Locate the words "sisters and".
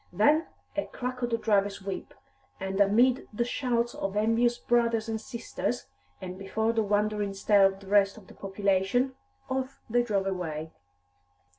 5.21-6.39